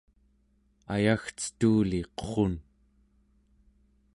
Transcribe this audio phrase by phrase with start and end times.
[0.93, 2.55] ayagcetuli qurrun